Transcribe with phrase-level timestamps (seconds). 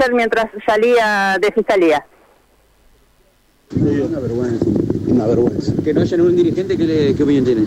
[0.00, 2.04] ayer mientras salía de fiscalía.
[3.76, 4.64] Una vergüenza,
[5.06, 5.72] una vergüenza.
[5.84, 7.62] Que no haya ningún dirigente, ¿qué, le- qué opinión tiene?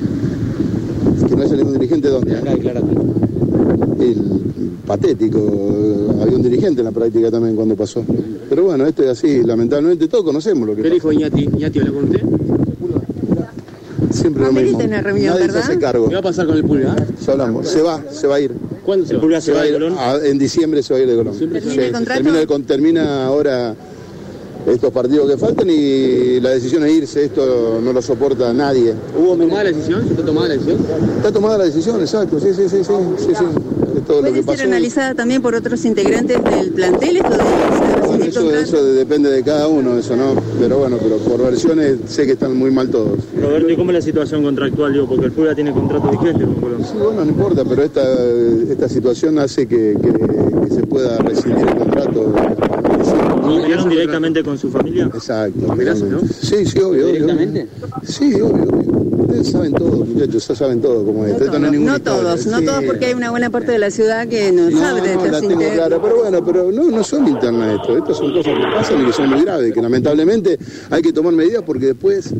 [1.29, 4.21] Que no haya ningún dirigente De donde acá el
[4.85, 5.39] patético,
[6.21, 8.03] había un dirigente en la práctica también cuando pasó.
[8.49, 10.93] Pero bueno, esto es así, lamentablemente todos conocemos lo que ¿Qué pasa.
[10.95, 11.43] dijo Iñati?
[11.43, 12.21] ¿Iñati habló con usted?
[14.11, 14.79] Siempre lo mismo.
[14.79, 15.61] reunión, Nadie ¿verdad?
[15.61, 16.07] se hace cargo.
[16.09, 16.95] ¿Qué va a pasar con el Pulga?
[17.25, 17.67] Ya hablamos.
[17.67, 18.51] Se va, se va a ir.
[18.85, 19.41] ¿Cuándo se ¿El va?
[19.41, 19.95] Se va de Colón?
[19.97, 21.37] Ah, en diciembre se va a ir de Colón.
[21.37, 22.17] ¿Termina Sí, el contrato?
[22.21, 23.75] termina, el con- termina ahora
[24.67, 27.25] estos partidos que faltan y la decisión es irse.
[27.25, 28.93] Esto no lo soporta nadie.
[29.17, 30.03] ¿Hubo tomada la decisión?
[30.05, 30.77] ¿Ya ¿Está tomada la decisión?
[31.17, 32.39] Está tomada la decisión, exacto.
[32.39, 32.93] Sí, sí, sí, sí.
[33.19, 33.45] sí, sí.
[33.97, 34.63] Es todo lo ¿Puede que ser pasó.
[34.63, 37.37] analizada también por otros integrantes del plantel esto de
[38.31, 40.35] Bueno, eso, eso depende de cada uno, eso no.
[40.59, 43.19] Pero bueno, pero por versiones sé que están muy mal todos.
[43.39, 44.93] Roberto, ¿y cómo es la situación contractual?
[44.93, 46.83] Digo, porque el Pulga tiene contrato vigente con Colón.
[46.83, 48.03] Sí, bueno, no importa, pero esta,
[48.69, 52.33] esta situación hace que, que- que se pueda rescindir el contrato.
[53.65, 55.05] ¿Vieron directamente con su familia?
[55.13, 55.75] Exacto.
[55.75, 56.19] ¿no?
[56.41, 57.05] Sí, sí, obvio.
[57.05, 57.67] obvio, ¿Directamente?
[57.81, 57.93] obvio.
[58.07, 59.12] Sí, obvio, obvio.
[59.33, 61.31] Ustedes saben todo, muchachos, ya saben todo cómo es.
[61.31, 62.65] No Esto todos, no todos, no Sí.
[62.65, 65.25] todos, porque hay una buena parte de la ciudad que no, No, sabe de no,
[65.25, 68.75] la tengo clara, pero bueno, pero no, no son linternas esto, esto son cosas que
[68.75, 70.59] pasan y que son muy graves, que lamentablemente
[70.91, 72.31] hay que tomar medidas porque después,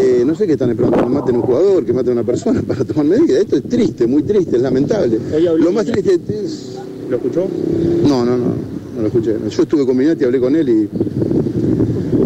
[0.00, 2.24] eh, no sé qué están esperando, que maten a un jugador, que maten a una
[2.24, 5.18] persona para tomar medidas, esto es triste, muy triste, es lamentable.
[5.58, 6.76] Lo más triste es...
[7.10, 7.48] ¿Lo escuchó?
[8.06, 8.54] No, no, no,
[8.94, 9.34] no lo escuché.
[9.50, 10.88] Yo estuve con Minati, hablé con él y...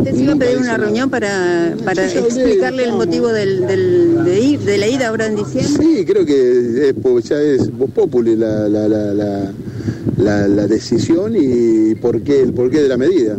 [0.02, 4.40] ¿Usted se iba a pedir una reunión para, para explicarle el motivo del, del- de,
[4.40, 5.84] ir, de la ida ahora en diciembre?
[5.84, 12.20] Sí, creo que es, ya es vos populi la, la, la- la decisión y por
[12.22, 13.36] qué, el porqué de la medida.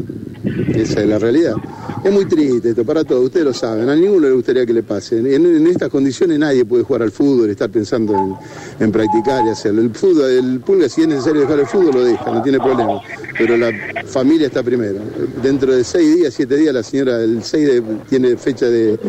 [0.76, 1.56] Esa es la realidad.
[2.04, 4.84] Es muy triste esto para todos, ustedes lo saben, a ninguno le gustaría que le
[4.84, 5.20] pase.
[5.20, 9.50] En, en estas condiciones nadie puede jugar al fútbol, estar pensando en, en practicar y
[9.50, 9.82] hacerlo.
[9.82, 13.00] El fútbol, el pulga, si es necesario dejar el fútbol, lo deja, no tiene problema.
[13.38, 13.72] Pero la
[14.06, 15.00] familia está primero.
[15.42, 19.00] Dentro de seis días, siete días, la señora, el 6 de- tiene fecha de,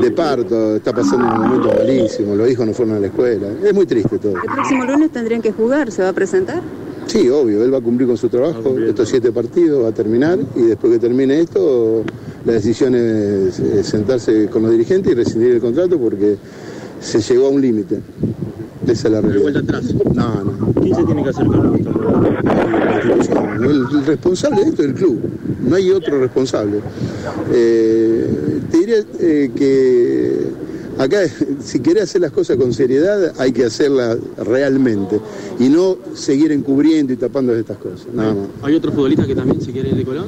[0.00, 3.48] de parto, está pasando un momento malísimo, los hijos no fueron a la escuela.
[3.64, 4.34] Es muy triste todo.
[4.36, 6.62] El próximo lunes tendrían que jugar, ¿se va a presentar?
[7.06, 10.38] Sí, obvio, él va a cumplir con su trabajo, estos siete partidos, va a terminar
[10.56, 12.02] y después que termine esto,
[12.46, 16.36] la decisión es, es sentarse con los dirigentes y rescindir el contrato porque
[17.00, 18.00] se llegó a un límite.
[18.86, 19.42] Esa es la realidad.
[19.42, 19.94] vuelta atrás.
[20.14, 20.72] No, no.
[20.80, 21.76] ¿Quién se tiene que hacer cargo.
[23.56, 25.20] El, el responsable de esto es el club,
[25.68, 26.80] no hay otro responsable.
[27.52, 28.30] Eh,
[28.70, 30.46] te diría eh, que
[30.98, 31.18] acá,
[31.60, 35.20] si querés hacer las cosas con seriedad, hay que hacerlas realmente
[35.58, 38.48] y no seguir encubriendo y tapando estas cosas, nada más.
[38.62, 40.26] ¿Hay otros futbolistas que también se quieren ir de Colón?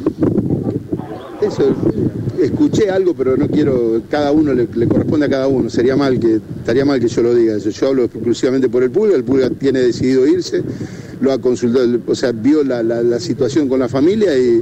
[1.40, 1.62] Eso,
[2.42, 6.18] escuché algo, pero no quiero, cada uno le, le corresponde a cada uno, sería mal
[6.18, 7.70] que, estaría mal que yo lo diga eso.
[7.70, 10.62] Yo hablo exclusivamente por el Pulga, el Pulga tiene decidido irse,
[11.20, 14.60] lo ha consultado, o sea, vio la, la- la situación con la familia y,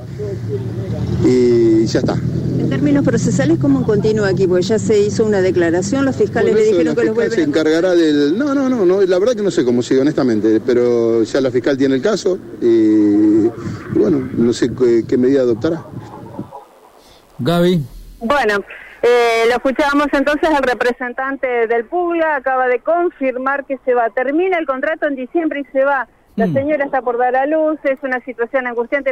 [1.27, 2.17] y ya está.
[2.59, 4.47] En términos procesales, ¿cómo continúa aquí?
[4.47, 7.35] Porque ya se hizo una declaración, los fiscales Bueno, le eso dijeron la que los
[7.35, 7.45] se a...
[7.45, 8.37] encargará del...
[8.37, 11.51] No, no, no, no, la verdad que no sé cómo sigue, honestamente, pero ya la
[11.51, 13.51] fiscal tiene el caso y, y
[13.95, 15.85] bueno, no sé qué, qué medida adoptará.
[17.39, 17.85] Gaby.
[18.21, 18.65] Bueno,
[19.03, 24.11] eh, lo escuchábamos entonces al representante del Pugla, acaba de confirmar que se va.
[24.11, 26.09] Termina el contrato en diciembre y se va.
[26.37, 29.11] La señora está por dar a luz, es una situación angustiante.